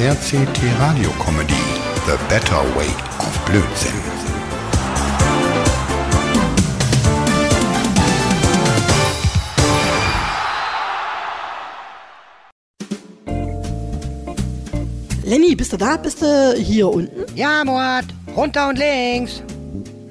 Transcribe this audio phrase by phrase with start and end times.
[0.00, 1.52] RCT Radio Comedy
[2.06, 2.88] The Better Way
[3.18, 3.92] of Blödsinn.
[15.22, 15.98] Lenny, bist du da?
[15.98, 17.26] Bist du hier unten?
[17.36, 18.06] Ja, Mord.
[18.34, 19.42] Runter und links.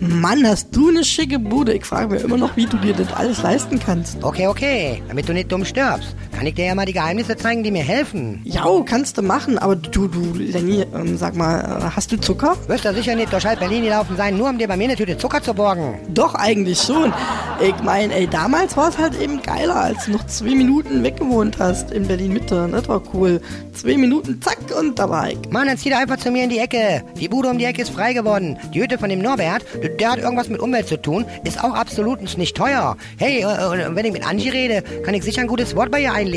[0.00, 1.72] Mann, hast du eine schicke Bude.
[1.72, 4.22] Ich frage mich immer noch, wie du dir das alles leisten kannst.
[4.22, 5.02] Okay, okay.
[5.08, 7.82] Damit du nicht dumm stirbst, kann ich dir ja mal die Geheimnisse zeigen, die mir
[7.82, 8.40] helfen.
[8.44, 12.56] Ja, kannst du machen, aber du, du, Lenny, ähm, sag mal, äh, hast du Zucker?
[12.68, 14.94] Wirst du sicher nicht durch halb Berlin gelaufen sein, nur um dir bei mir eine
[14.94, 15.98] Tüte Zucker zu borgen.
[16.14, 17.12] Doch, eigentlich schon.
[17.60, 21.58] Ich meine, ey, damals war es halt eben geiler, als du noch zwei Minuten weggewohnt
[21.58, 22.68] hast in Berlin-Mitte.
[22.70, 23.40] Das war cool.
[23.72, 25.38] Zwei Minuten, zack, und da war ich.
[25.50, 27.02] Mann, dann zieh doch einfach zu mir in die Ecke.
[27.18, 28.58] Die Bude um die Ecke ist frei geworden.
[28.72, 29.64] Die Hütte von dem Norbert,
[29.98, 32.96] der hat irgendwas mit Umwelt zu tun, ist auch absolut nicht teuer.
[33.16, 36.00] Hey, äh, äh, wenn ich mit Angie rede, kann ich sicher ein gutes Wort bei
[36.00, 36.27] ihr einlegen.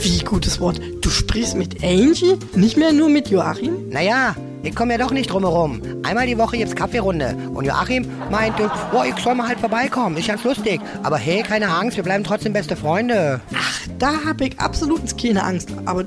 [0.00, 0.80] Wie gutes Wort.
[1.02, 3.88] Du sprichst mit Angie, nicht mehr nur mit Joachim?
[3.90, 5.80] Naja, ich komme ja doch nicht drumherum.
[6.02, 7.36] Einmal die Woche gibt's Kaffeerunde.
[7.54, 10.16] Und Joachim meinte, boah, ich soll mal halt vorbeikommen.
[10.16, 10.80] Ist ganz lustig.
[11.02, 13.40] Aber hey, keine Angst, wir bleiben trotzdem beste Freunde.
[13.54, 15.70] Ach, da habe ich absolut keine Angst.
[15.86, 16.04] Aber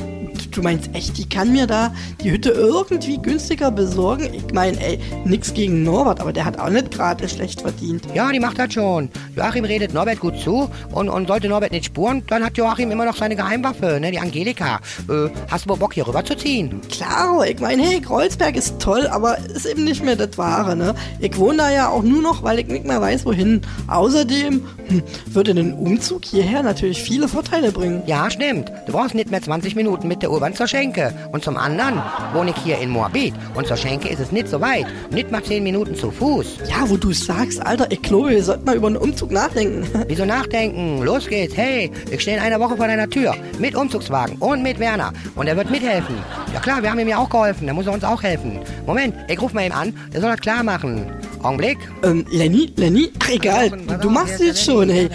[0.56, 4.34] du meinst echt, die kann mir da die Hütte irgendwie günstiger besorgen?
[4.34, 8.08] Ich meine, ey, nix gegen Norbert, aber der hat auch nicht gerade schlecht verdient.
[8.14, 9.10] Ja, die macht das schon.
[9.36, 13.06] Joachim redet Norbert gut zu und, und sollte Norbert nicht spuren, dann hat Joachim immer
[13.06, 14.80] noch seine Geheimwaffe, ne, die Angelika.
[15.10, 16.82] Äh, hast du wohl Bock, hier rüber zu ziehen?
[16.90, 20.94] Klar, ich meine, hey, Kreuzberg ist toll, aber ist eben nicht mehr das Wahre, ne?
[21.20, 23.62] Ich wohne da ja auch nur noch, weil ich nicht mehr weiß, wohin.
[23.88, 28.04] Außerdem hm, würde ein Umzug hierher natürlich viele Vorteile bringen.
[28.06, 28.72] Ja, stimmt.
[28.86, 31.14] Du brauchst nicht mehr 20 Minuten mit der U-Bahn zur Schenke.
[31.32, 32.02] Und zum anderen
[32.34, 34.86] wohne ich hier in Moabit und zur Schenke ist es nicht so weit.
[35.10, 36.58] Nicht mal 10 Minuten zu Fuß.
[36.68, 39.88] Ja, wo du sagst, Alter, ich glaube, wir sollten mal über einen Umzug nachdenken.
[40.10, 41.02] Wieso nachdenken?
[41.02, 41.56] Los geht's.
[41.56, 43.34] Hey, ich stehe in einer Woche vor deiner Tür.
[43.58, 45.14] Mit Umzugswagen und mit Werner.
[45.36, 46.16] Und er wird mithelfen.
[46.54, 47.66] Ja klar, wir haben ihm ja auch geholfen.
[47.68, 48.60] Da muss er uns auch helfen.
[48.86, 49.94] Moment, ich ruf mal ihm an.
[50.12, 51.10] Der soll das klar machen.
[51.44, 51.78] Augenblick.
[52.04, 53.12] Ähm, Lenny, Lenny?
[53.22, 53.72] Ach, egal,
[54.02, 55.10] du machst es schon, hey.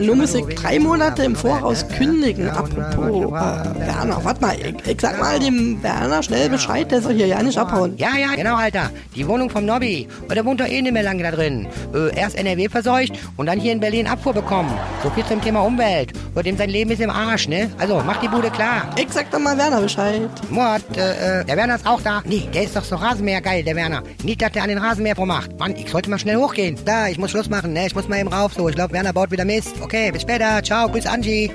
[0.00, 2.48] Nur muss ich drei Monate im Voraus kündigen.
[2.48, 7.14] Apropos, äh, Werner, warte mal, ich, ich sag mal dem Werner schnell Bescheid, der soll
[7.14, 7.94] hier ja nicht abhauen.
[7.96, 8.90] Ja, ja, genau, Alter.
[9.14, 10.08] Die Wohnung vom Nobby.
[10.22, 11.66] Und der wohnt doch eh nicht mehr lange da drin.
[11.94, 14.72] Äh, erst NRW verseucht und dann hier in Berlin Abfuhr bekommen.
[15.02, 16.12] So viel zum Thema Umwelt.
[16.34, 17.70] Und dem sein Leben ist im Arsch, ne?
[17.78, 18.90] Also, mach die Bude klar.
[18.98, 20.28] Ich sag doch mal Werner Bescheid.
[20.50, 22.22] Mord, äh, äh, der Werner ist auch da.
[22.24, 24.02] Nee, der ist doch so Rasenmäher geil, der Werner.
[24.22, 25.58] Nicht, dass der an den Rasenmäher macht.
[25.58, 26.78] Mann, ich sollte mal schnell hochgehen.
[26.84, 27.86] Da, ich muss Schluss machen, ne?
[27.86, 28.68] Ich muss mal eben rauf, so.
[28.68, 29.74] Ich glaube, Werner baut wieder Mist.
[29.80, 30.62] Okay, bis später.
[30.62, 31.50] Ciao, grüß Angie.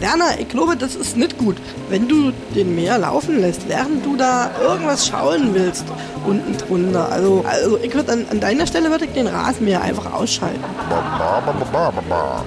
[0.00, 1.56] Werner, ich glaube, das ist nicht gut,
[1.88, 5.84] wenn du den Meer laufen lässt, während du da irgendwas schauen willst,
[6.26, 7.10] unten drunter.
[7.10, 10.64] Also, also ich würde an, an deiner Stelle würde ich den Rasenmäher einfach ausschalten.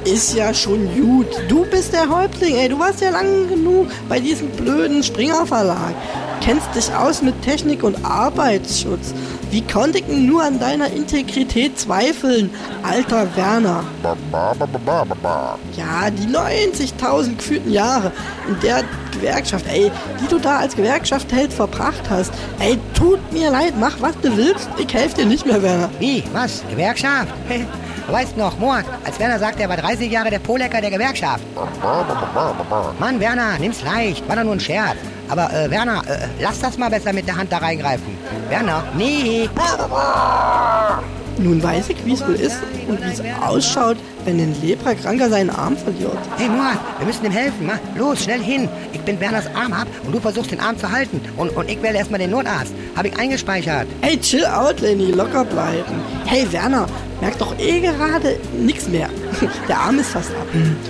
[0.04, 1.28] Ist ja schon gut.
[1.48, 2.68] Du bist der Häuptling, ey.
[2.70, 5.94] Du warst ja lang genug bei diesem blöden Springer Verlag.
[6.42, 9.14] Kennst dich aus mit Technik und Arbeitsschutz.
[9.52, 12.50] Wie konnte ich nur an deiner Integrität zweifeln,
[12.84, 13.84] alter Werner?
[15.78, 18.12] Ja, die 90.000 gefühlten Jahre
[18.48, 19.92] in der Gewerkschaft, ey,
[20.22, 22.32] die du da als Gewerkschaft-Held verbracht hast.
[22.60, 24.70] Ey, tut mir leid, mach was du willst.
[24.78, 25.90] Ich helfe dir nicht mehr, Werner.
[26.00, 26.24] Wie?
[26.34, 26.64] Was?
[26.70, 27.30] Gewerkschaft?
[28.08, 31.44] Du weißt noch, Mord, als Werner sagte, er war 30 Jahre der Polecker der Gewerkschaft.
[33.00, 34.98] Mann, Werner, nimm's leicht, war doch nur ein Scherz.
[35.28, 38.16] Aber äh, Werner, äh, lass das mal besser mit der Hand da reingreifen.
[38.50, 39.50] Werner, nee.
[41.38, 42.58] Nun weiß ich, wie es wohl ist
[42.88, 46.18] und wie es ausschaut, wenn ein Leprakranker seinen Arm verliert.
[46.38, 47.68] Hey Mord, wir müssen ihm helfen.
[47.68, 47.74] Ma.
[47.98, 48.70] Los, schnell hin.
[48.94, 51.20] Ich bin Werners Arm ab und du versuchst den Arm zu halten.
[51.36, 52.74] Und, und ich wähle erstmal den Notarzt.
[52.96, 53.88] Hab ich eingespeichert.
[54.02, 56.02] Hey, chill out, Lenny, locker bleiben.
[56.26, 56.88] Hey, Werner,
[57.20, 59.10] merkt doch eh gerade nichts mehr.
[59.68, 60.48] Der Arm ist fast ab.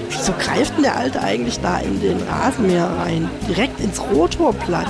[0.09, 3.29] Wieso greift denn der Alte eigentlich da in den Rasenmäher rein?
[3.47, 4.87] Direkt ins Rotorblatt.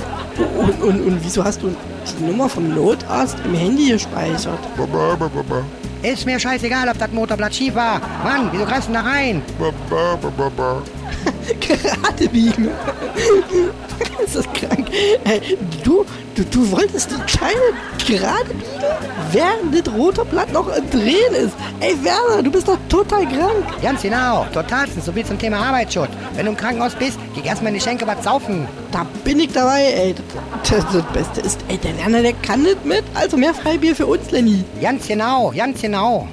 [0.58, 1.74] Und, und, und wieso hast du
[2.14, 4.58] die Nummer vom Notarzt im Handy gespeichert?
[6.02, 8.00] Ist mir scheißegal, ob das Motorblatt schief war.
[8.22, 9.42] Mann, wieso greifst du da rein?
[11.60, 12.68] Gerade biegen.
[14.36, 14.88] Ist krank.
[15.24, 15.40] Hey,
[15.82, 16.04] du,
[16.34, 17.54] du, du wolltest die Scheine
[18.06, 18.72] gerade biegen,
[19.32, 21.54] während das rote Blatt noch im Drehen ist.
[21.80, 23.64] Ey, Werner, du bist doch total krank.
[23.82, 26.10] Ganz genau, totalstens, so wie zum Thema Arbeitsschutz.
[26.34, 28.68] Wenn du im Krankenhaus bist, geh erstmal in die Schenke was saufen.
[28.92, 30.14] Da bin ich dabei, ey.
[30.62, 33.04] Das, das Beste ist, ey, der Werner, der kann nicht mit.
[33.14, 34.64] Also mehr Freibier für uns, Lenny.
[34.80, 36.28] Ganz genau, ganz genau.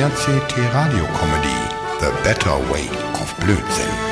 [0.00, 1.59] RCT Radio Comedy
[2.00, 2.88] The Better Way
[3.20, 4.09] of Blödsinn.